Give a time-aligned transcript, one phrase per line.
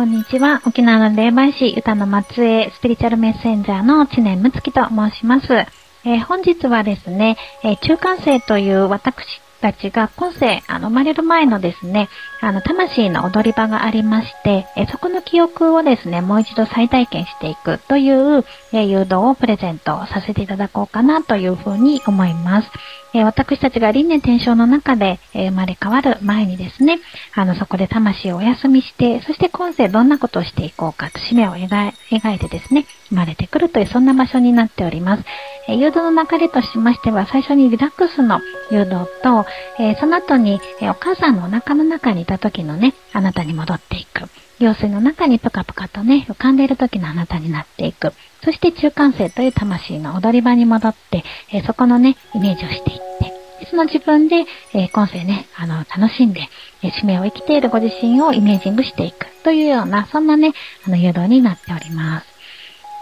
[0.00, 0.62] こんにちは。
[0.64, 5.52] 沖縄の霊媒師、歌の松江、スピリチュアルメッセンジャーの知念睦月と申します。
[5.52, 12.08] えー、本日はですね、えー、中間生という私たちが今世、あの、生まれる前のですね、
[12.40, 22.70] あの、魂の踊り場がありまして、えそこの記憶をですね、もう一度再体験していくという、え誘導をプレゼントさせていただこうかなというふうに思います。
[23.12, 26.98] え私たちが輪廻転生の中で、え生まれ変わる前にですね、
[27.34, 31.92] あの、そこで魂をお休みして、そして今世どんなことをしていこうかと使命を描
[32.34, 35.24] いてですね、生まれてくるというそんな場所になっております。
[35.68, 39.46] え誘導の流れとしましては、最初にリラックスの誘導と、
[39.78, 44.28] えその後に、えお母さんのお腹の中にいた時のね、あなたに戻っていく。
[44.58, 48.12] 用水の中にプカプカとね、浮かんでいる時のあなたになっていく。
[48.44, 56.48] そして中間性という魂の踊り場に戻って、えそこのね、イメージをしていって、その自分で、え今世ね、あの、楽しんで、
[56.82, 60.52] え使命を生きているご自身をイメージングしていくというような、そんなね、
[60.86, 62.29] あの、誘導になっております。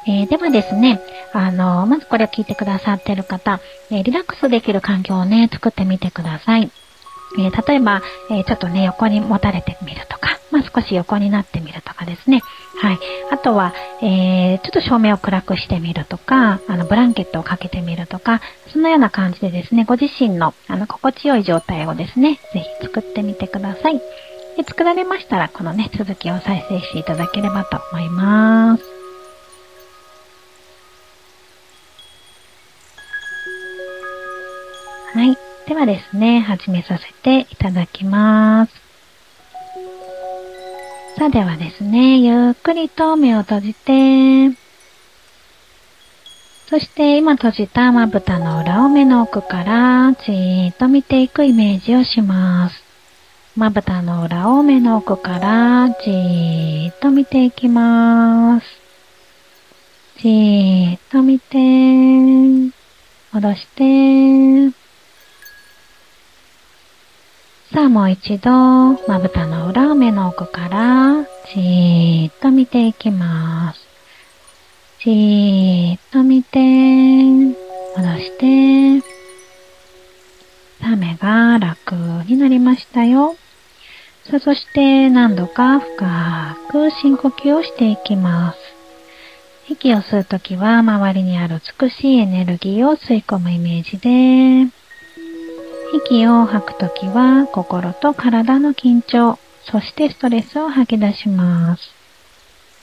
[0.09, 1.01] えー、ではですね、
[1.35, 6.71] あの、まずこれを聞いてくださっている方、えリラックスできる環境をね、作ってみてください。
[7.39, 12.41] えー、例えば、えー、ちょっとね、横に持たれてみるとか、まあ、少し横になってみるとかですね。
[12.81, 12.99] はい。
[13.31, 18.41] あとは、えー、ちょっと照明を暗くしてみるとか、あの、ブランケットをかけてみるとか、
[18.73, 23.99] そのような感じでですね、ご自身の、あの、心地よい状態をですね、ぜひ作ってみてください。
[24.57, 28.98] で、作られましたら、このね、続きを再生していただければと思います。
[35.69, 38.73] ではですね、始めさせていただきます。
[41.19, 44.57] さあではですね、ゆっくりと目を閉じて、
[46.71, 52.83] そして今閉じたまぶたの裏を目の奥からじーっと見ていくイメージをします。
[53.55, 58.67] まぶたの裏を目の奥からじーっと見ていきます。
[60.23, 61.59] じーっと見て、
[63.33, 63.67] 戻し
[64.71, 64.78] て、
[67.79, 68.51] さあもう一度、
[69.07, 71.25] まぶたの裏を目の奥から
[71.55, 73.79] じーっと見ていきます。
[75.05, 77.55] じーっと見て、戻
[78.19, 79.01] して、
[80.81, 81.95] さあ目が楽
[82.29, 83.37] になりましたよ。
[84.25, 88.59] さあそして何度か深く深呼吸をしていきます。
[89.69, 94.73] 息を吸うときは周りにある美しいエネルギーを吸い込むイメージで、
[95.95, 101.91] 息を吐くときは心と体の緊張、そしてストレスを吐き出します。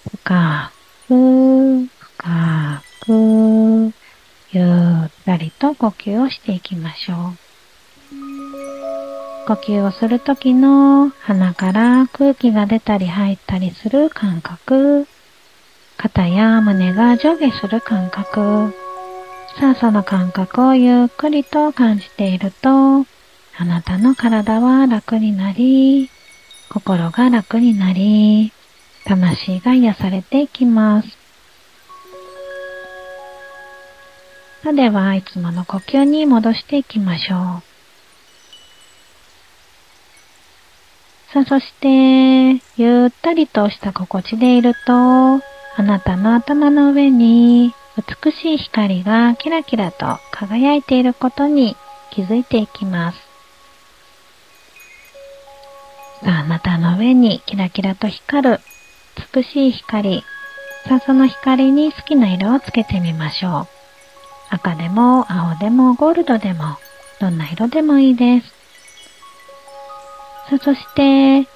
[0.09, 0.71] 深
[1.07, 3.93] く、深く、
[4.51, 4.61] ゆ
[5.05, 7.45] ったりと呼吸をしていきましょう。
[9.47, 15.07] 呼吸をするときの鼻から空気が出たり入ったりする感覚、
[15.97, 18.73] 肩や胸が上下する感覚、
[19.59, 23.05] さあその感覚をゆっくりと感じていると、あ
[23.63, 26.09] なたの体は楽になり、
[26.69, 28.51] 心が楽になり、
[29.05, 31.07] 魂が癒されていきます。
[34.61, 37.39] さあでは、いつもの呼吸に戻していきましょう。
[41.31, 45.41] さあ、そして、ゆったりとした心地でいると、あ
[45.77, 51.77] なたの頭の上に美しい光がキラキラと輝いていることに
[52.11, 53.17] 気づいていきます。
[56.23, 58.59] さあ、あなたの上にキラキラと光る
[59.33, 60.23] 美しい光。
[60.87, 63.67] さあ、その光に好きな色をつけてみましょう。
[64.49, 66.77] 赤でも青でもゴールドでも
[67.21, 68.47] どんな色でもいいです。
[70.49, 71.47] さあ、そして、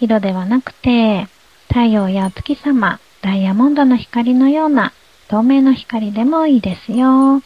[0.00, 1.28] 色ではなくて、
[1.68, 4.92] 太陽や月様、ダイヤモンドの光のような
[5.28, 7.42] 透明の光でもいいですよ。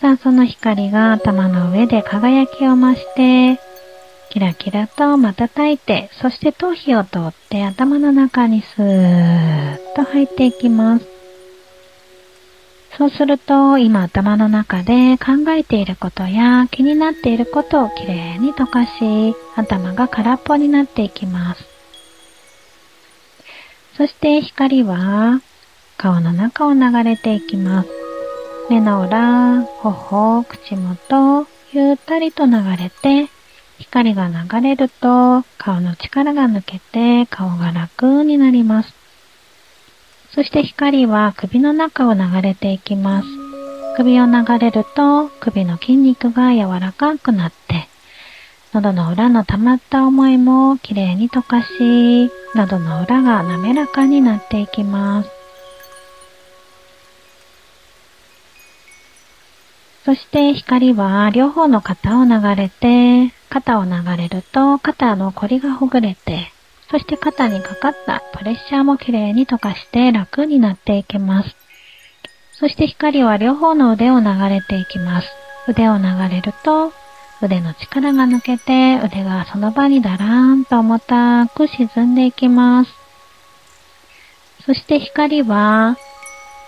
[0.00, 3.60] さあ、その光が頭の上で輝きを増して、
[4.30, 11.06] キラキラと瞬いて、そして頭皮を通って頭の中にスーッと入っていきます。
[12.98, 21.71] そうすると、今頭の中で考えていることや気になっていることをきれいに溶かし、頭が空っぽになっていきます。
[24.02, 25.40] そして光は
[25.96, 27.88] 顔の中を流れていきます。
[28.68, 33.30] 目の裏、頬、口元、ゆったりと流れて、
[33.78, 38.92] 光が流れると顔の力が抜けて顔が楽になります。
[40.34, 43.28] そして光は首の中を流れていきます。
[43.94, 47.86] 首を流れると首の筋肉が柔らかくなって、
[48.74, 55.30] 喉の裏の溜まった思いもきれいに溶かし、喉の裏が滑らかになっていきます。
[60.06, 66.50] そして光は両方の肩を流れて、肩を流れると肩の凝りがほぐれて、
[66.90, 71.54] そして肩にかかったプレッシャーもきれいに溶かして楽になっていきます。
[72.58, 75.28] そして光は両方の腕を流れていきます。
[75.68, 77.01] 腕を流れると
[77.42, 82.90] 腕の力が抜けて腕がその場にだらーんと重たく沈んでいきます。
[84.64, 85.96] そして光は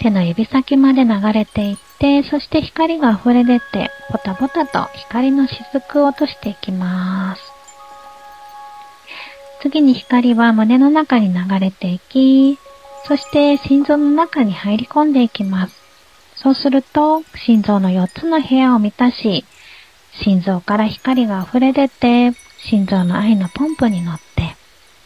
[0.01, 7.43] 手の指先まで流れていって、そして光が溢れ出て、ポタポタと光の雫を落としていきます。
[9.63, 12.59] 次に光は胸の中に流れていき、
[13.07, 15.75] そして心臓の中に入り込んでいきます。
[16.35, 19.45] そうすると、心臓の4つの部屋を満たし、
[20.23, 24.57] 心臓から光が溢れ出て、心臓の愛のポンプに乗って、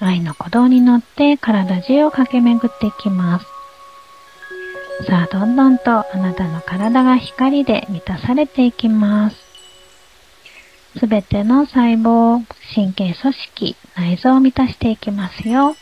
[0.01, 3.47] 愛の鼓動に乗って体中を駆け巡っていきます。
[5.07, 9.37] さあ、どんどんとあなたの体が光で満たされていきます。
[10.99, 12.45] すべての細胞、
[12.75, 15.77] 神経組織、内臓を満たしていきますよ。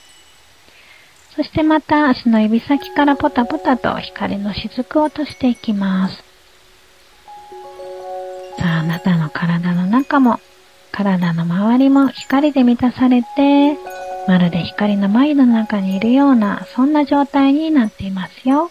[1.34, 6.25] そしてまた足の指先からポタポタと光の雫を落としていきます。
[8.58, 10.40] さあ、あなたの体の中も、
[10.92, 13.76] 体の周りも光で満たされて、
[14.26, 18.70] まるで光の眉の中にいるような、そんな状態になっていますよ。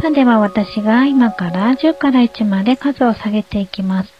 [0.00, 4.12] さあでは私が今から10から1まで数を下げていきます。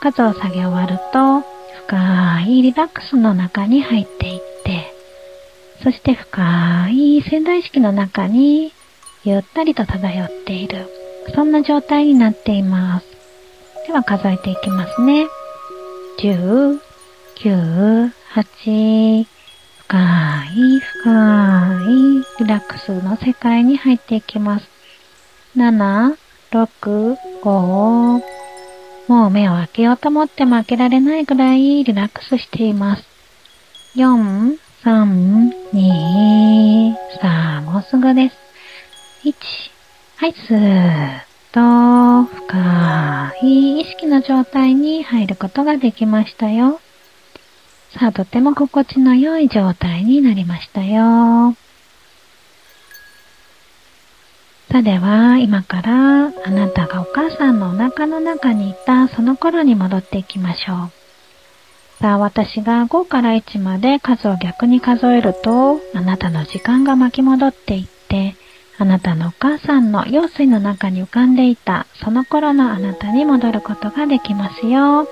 [0.00, 1.42] 数を下げ終わると、
[1.86, 4.94] 深いリラックスの中に入っていって、
[5.82, 8.72] そして深い潜在意識の中に
[9.24, 11.03] ゆったりと漂っている。
[11.32, 13.06] そんな状態になっています。
[13.86, 15.26] では数えていきますね。
[16.18, 16.80] 10、
[17.36, 19.26] 9、8、
[19.86, 19.98] 深
[20.56, 21.80] い深
[22.40, 24.68] いリラックスの世界に入っていきます。
[25.56, 26.16] 7、
[26.50, 28.22] 6、5。
[29.06, 33.04] もう目を開けようと思っても開けられないぐらいリラックスしています。
[33.96, 38.36] 4、3、2、さあ、もうすぐです。
[39.24, 39.73] 1、
[40.24, 41.20] はい、スーッ
[41.52, 46.80] と深い意識の状態に入ることができましたよ。
[47.98, 51.54] さあ、とても心地の良い状態になりましたよ。
[54.72, 60.90] さあでは、今からあなたがお母さんのお腹の中にいたその頃に戻っていきましょう。
[62.00, 68.36] さあ、私が5から1まで数を逆に数えると、あなたの時間が巻き戻っていって、
[68.76, 75.08] あなたのお母さんの用水の中に浮かんでいたその頃のあなたに戻ることができますよ。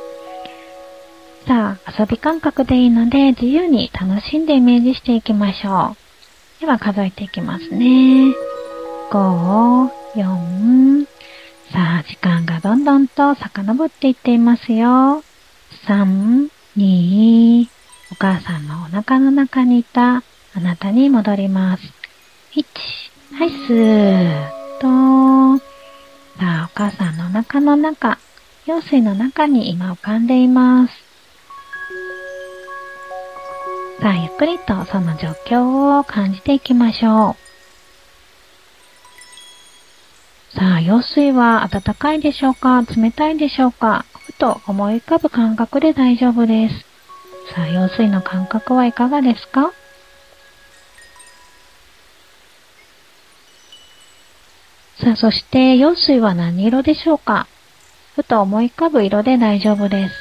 [1.46, 5.96] さあ、遊び感覚でいいので自由に楽しんでイメージしていきましょ
[6.58, 6.60] う。
[6.60, 8.32] では数えていきますね。
[9.10, 11.06] 5、4、
[11.72, 15.24] さあ、時間がどんどんと遡っていっていますよ。
[15.86, 17.66] 3、2、
[18.12, 20.22] お母さんのお腹の中にいた
[20.54, 21.82] あなたに戻ります。
[22.54, 22.64] 1、
[23.34, 24.50] はい、スーッ
[24.80, 25.58] と。
[26.38, 28.18] さあ、お母さんのお腹の中、
[28.66, 30.94] 用水の中に今浮かんでいます。
[34.00, 37.36] さあ、ゆっくりとその状況を感じていきましょ
[40.54, 40.58] う。
[40.58, 42.82] さあ、用水は暖かいでしょうか？
[42.82, 44.04] 冷たいでしょうか？
[44.26, 46.74] ふと思い浮かぶ感覚で大丈夫です。
[47.54, 49.72] さあ、用水の感覚はいかがですか？
[55.02, 57.48] さあ、そして、用水は何色でしょうか？
[58.14, 60.14] ふと思い浮かぶ色で大丈夫です。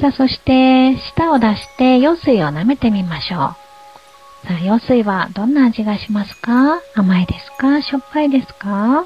[0.00, 3.38] さあ、そして、舌を出して用水を舐めてみましょう。
[4.46, 6.80] さあ、用水はどんな味がしますか？
[6.94, 7.82] 甘いですか？
[7.82, 9.04] しょっぱいですか？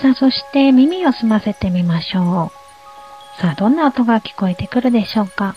[0.00, 2.52] さあ、そして耳を澄ませてみましょ
[3.38, 3.40] う。
[3.40, 5.56] さあ、どんな音が聞こえてくるでしょうか？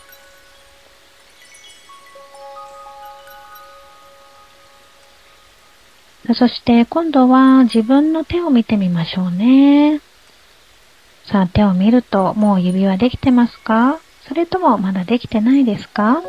[6.35, 9.99] そして今度は自分の手を見てみましょうね。
[11.25, 13.99] さあ、手を見るともう指輪できてますか？
[14.27, 16.21] それともまだできてないですか？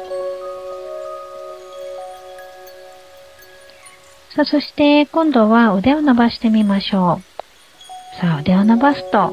[4.34, 8.20] さあ、そして今度は腕を伸ばしてみましょう。
[8.20, 9.32] さあ、腕を伸ばすと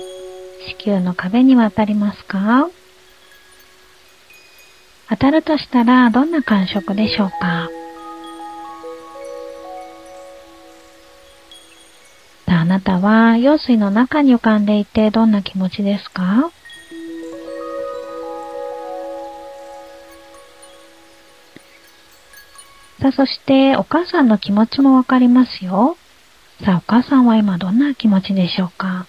[0.80, 2.70] 子宮の壁には当たりますか？
[5.10, 7.70] 当たるとしたらどんな感触でしょうか？
[12.78, 16.52] なたは用水の中に浮かんでいてどんな気持ちですか？
[23.02, 25.98] さあ、そしてお母さんの気持ちもわかりますよ。
[26.64, 29.08] さあ、お母さんは今どんな気持ちでしょうか？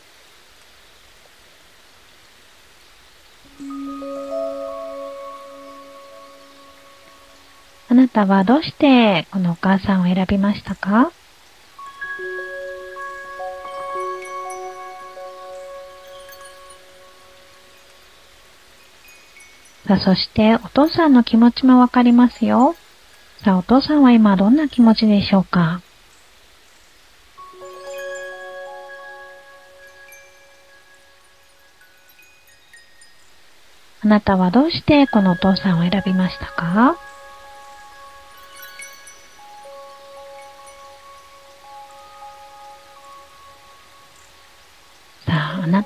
[7.91, 11.13] あなたはどうしてこのお母さんを選びましたか？
[19.88, 22.76] さあ、そしてお父さんの気持ちもわかりますよ。
[23.42, 25.80] さあ、お父さんは今どんな気持ちでしょうか？
[34.00, 36.99] あなたはどうしてこのお父さんを選びましたか？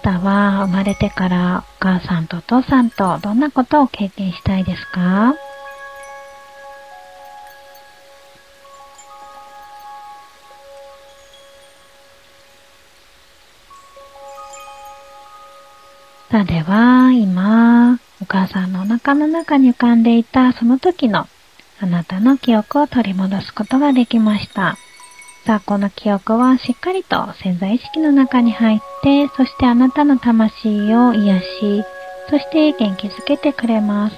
[0.02, 5.35] たは生まれてからお母さんとお父さんとどんなことを経験したいですか？
[16.30, 21.26] さあでは、今、お母さんのお腹の中に浮かんでいたその時の
[21.78, 24.78] あなたの記憶を取り戻すことができました。
[25.44, 31.85] さあ、この記憶はしっかりと潜在意識の中に入って、そしてあなたの魂を癒し、
[32.30, 34.16] そして元気づけてくれます。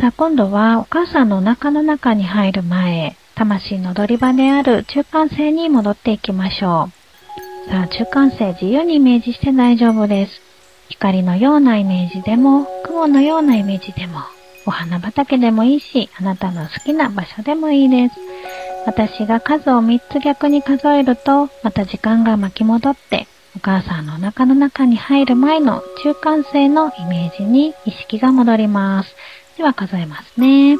[0.00, 6.88] さあ、今度はお母さんのお腹の中に入る前、魂の踊り場である中間性に戻っていきましょ
[7.66, 7.70] う。
[7.70, 10.40] さあ、中間性自由にイメージして大丈夫です。
[10.88, 14.20] 光のようなイメージでも、雲のようなイメージでも、
[14.64, 18.31] お花畑でもいいし、あなたの好きな場所でもいいです。
[18.84, 29.14] 私が数を3つ逆に数えると、また時間が巻き戻って、お母さんのお腹の中に入る前の中間性のイメージに意識が戻ります。
[29.56, 30.76] では数えますね。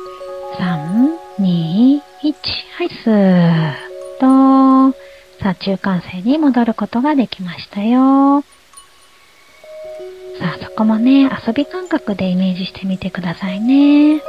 [0.58, 2.34] 3、2、1、
[2.76, 4.98] はい、スーッと、
[5.42, 8.42] さあ、中間性に戻ることができましたよ。
[10.40, 14.20] さあ、そこもね、遊び感覚でイメージしてみてくださいね。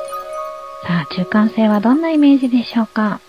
[0.85, 3.21] さあ、中間性はどんなイメージでしょうか？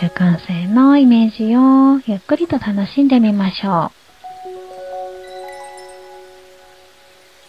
[0.00, 3.92] 中間性のイメージをゆっくりと楽しんでみましょ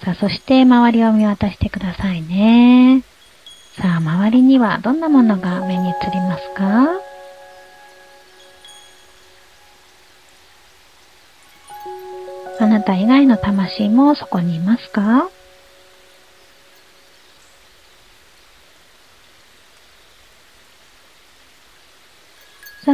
[0.02, 0.06] う。
[0.06, 3.04] さあ、そして周りを見渡してくださいね。
[3.82, 6.90] さあ、周りにはどんなものが目に映りますか？
[12.60, 15.30] あなた以外の魂もそこにいますか？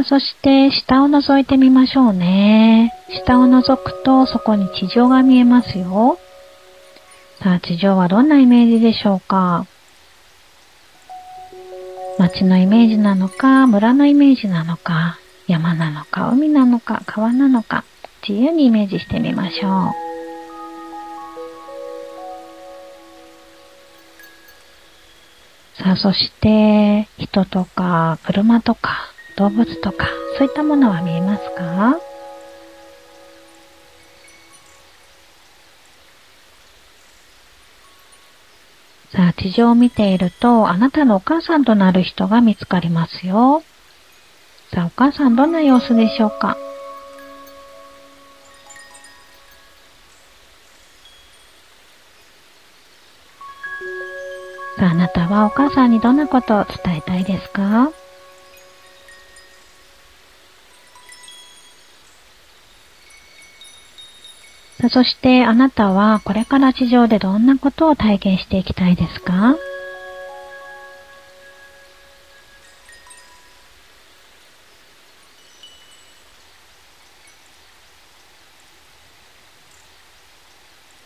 [0.00, 2.94] あ、そして下を覗いてみましょうね。
[3.26, 6.18] 下を覗くとそこに地上が見えますよ。
[7.42, 9.66] さあ、地上はどんなイメージでしょうか
[12.18, 17.84] 街のイメージなのか、村のイメージなのか、山なのか、海なのか、川なのか、
[18.26, 20.10] 自由にイメージしてみましょう。
[25.82, 29.09] さあ、そして、人とか、車とか、
[29.40, 30.06] 動物とか、
[30.36, 31.98] そういったものは見えますか？
[39.12, 43.62] さあ、地上を見ていると、あなたのお母さんとなる人が見つかりますよ。
[44.74, 46.58] さあ、お母さんどんな様子でしょうか？
[54.76, 57.90] さあ、あなたはお母さんにどんなことを伝えたいですか？
[64.88, 69.56] そしてあなたはこれから地上でどんなことを体験していきたいですか？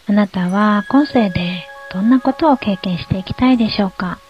[0.06, 4.20] あなたは今世でどんなことを経験していきたいでしょうか？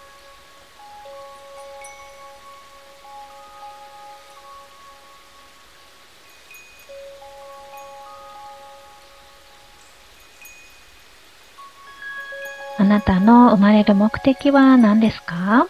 [12.84, 15.66] あなたの生まれる目的は何ですか？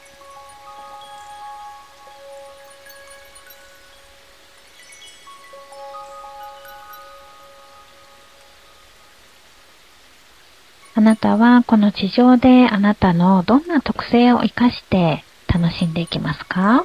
[10.96, 16.84] あなたはこの地上であなたのどんな特性を活かして楽しんでいきますか？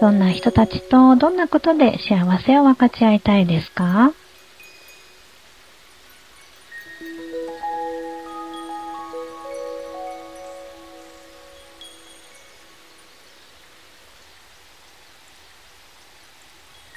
[0.00, 4.12] どんな人たちとどんなことで幸せを分かち合いたいですか？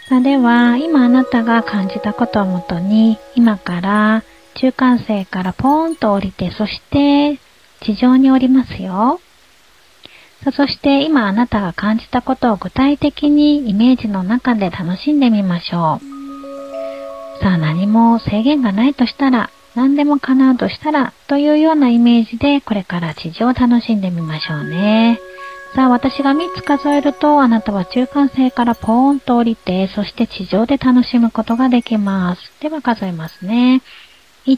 [0.10, 4.24] さあでは、今あなたが感じたことをもとに、今から
[4.56, 7.40] 中間性からポーンと降りて、そして
[7.82, 9.20] 地上に降りますよ。
[10.48, 17.44] さあそして今あなたが感じたことを具体的にイメージの中で楽しんでみましょう。
[17.44, 25.20] さあ何も制限がないとしたら、何でも叶うとしたら、というようなイメージでこれから地上を楽しんでみましょうね。
[25.76, 32.42] さあ、私が3つ数えると、あなたは中間性からポーンと降りて、そして地上で楽しむことができます。
[32.62, 33.82] では数えますね。
[34.46, 34.58] 1、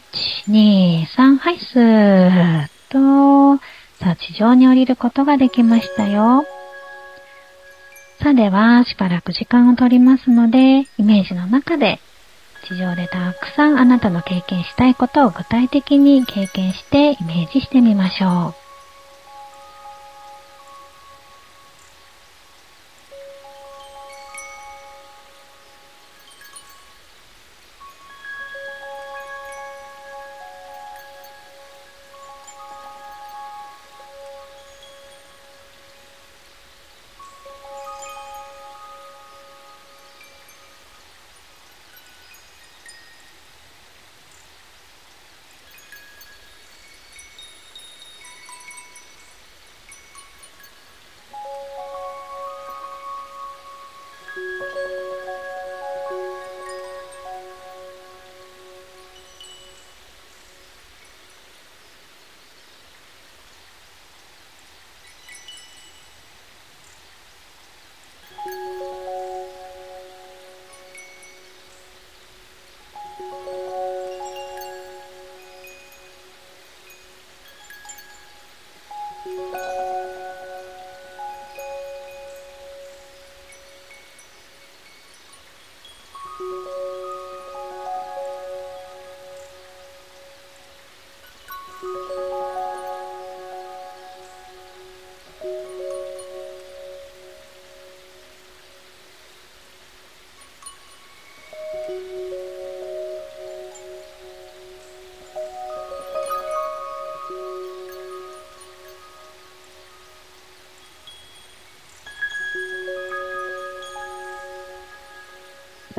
[0.50, 3.60] 2、3、はい、スーッと、
[4.00, 6.46] さあ、地上に降りることができましたよ。
[8.22, 12.00] さあ、では、しばらく時間を取りますので、イメージの中で、
[12.68, 18.59] 地上でたくさんあなたの経験したいことを具体的に経験してイメージしてみましょう。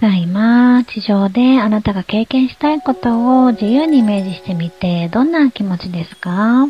[0.01, 6.69] さあ今、地上であなたが経験したいことを自由にイメージしてみて、どんな気持ちですか？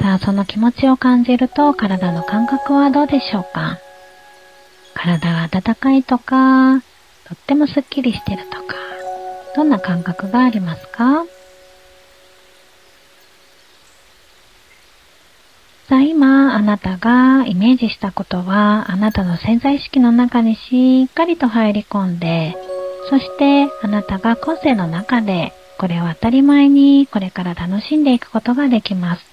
[0.00, 3.78] さあ、その気持ちを感じると体の感覚はどうでしょうか？
[4.94, 8.76] 体が温かいとか、とってもスッキリしてるとか、
[9.54, 11.26] どんな感覚がありますか？
[15.88, 22.56] さあ今、あなたがイメージしたことは、あなたの潜在意識の中にしっかりと入り込んで、
[23.08, 29.24] そしてあなたが個性の中で、これを当たり前にこれから楽しんでいくことができます。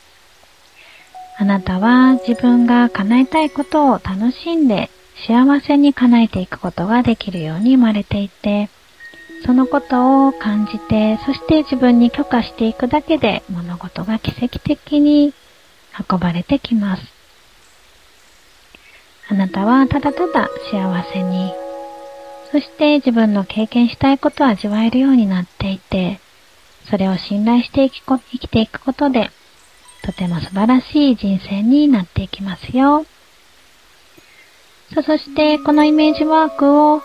[1.39, 4.91] あなたは自分が叶えたいことを楽しんで
[5.25, 8.69] 幸せに叶えていくことができるように生まれていて、
[9.43, 15.33] そのことを感じて、そして自分に許可していくだけで物事が奇跡的に
[16.09, 17.03] 運ばれてきます。
[19.29, 21.53] あなたはただただ幸せに、
[22.51, 26.19] そして自分の経験したいことを味わえるようになっていて、
[26.89, 29.31] それを信頼して生きていくことで、
[30.03, 33.05] とても素晴らしい人生になっていきますよ。
[34.93, 37.01] さ、そしてこのイメージワークを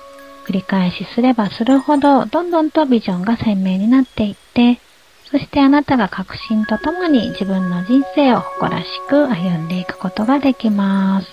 [0.47, 4.81] 繰り返しすればするほど、どんどんとビジョンが鮮明になっていって、
[5.31, 11.29] そしてあなたが確信とともに自分の人生を誇らしく歩んでいくことができます。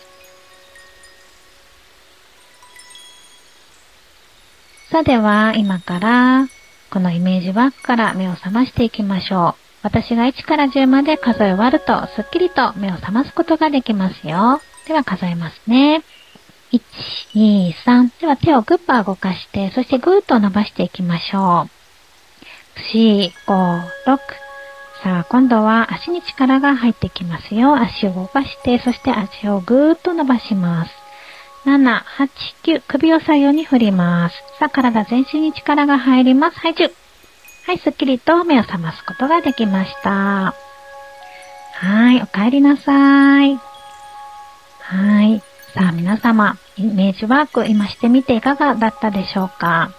[4.91, 6.47] さあでは今から
[6.89, 9.65] このイメージワークから目を覚ましていきましょう。
[9.81, 14.61] 私が1から10まで数え終わるとすっきりと目を覚ますことができますよ。
[14.87, 16.03] では数えますね。
[16.71, 16.81] 1、
[17.35, 18.21] 2、3。
[18.21, 21.74] では手をグッパー動かして、そしてぐーと伸ばしていきましょう。
[22.93, 24.19] 4、5、6、
[25.03, 27.75] さあ、今度は足に力が入ってきますよ。
[27.75, 30.91] 足を動かして、そして足をぐーっと伸ばします。
[31.65, 32.29] 7、8、
[32.63, 34.35] 9、首を左右に振ります。
[34.59, 36.59] さあ、体全身に力が入ります。
[36.59, 36.91] はい、10。
[37.67, 40.53] はい、すっきりと目を覚ますことができました。
[41.73, 43.59] はい、お帰りなさい。
[44.79, 45.41] はい。
[45.73, 49.91] さあ、皆様、イメージワーク今してみていかがだったでしょうか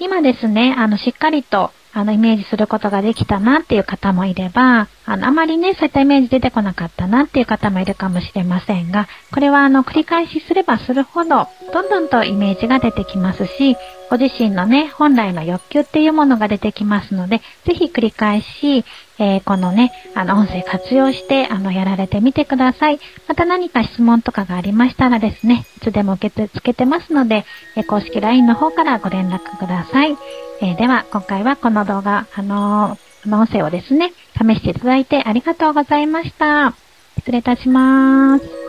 [0.00, 13.74] 今ですね、あの、しっかりとあの、イメージすることができたなっていう方もいれば、あの、あまりね、そういったイメージ出てこなかったなっていう方もいるかもしれませんが、これはあの、繰り返しすればするほど、どんどんとイメージが出てきますし、
[14.10, 18.84] ご自身のね、本来の欲求っていうものが出てきますので、ぜひ繰り返し、
[19.18, 23.00] えー、このね、あの、音声活用して、あの、やられてみてください。
[23.26, 30.16] また何か質問とかがありましたらですね、いつでも受け付けてますので、えー、公式 LINE の方からご連絡ください。
[30.60, 36.74] えー、では、今回はこの動画、あのー、音声をですね、試していただいてありがとうございました。
[37.18, 38.67] 失礼いたします。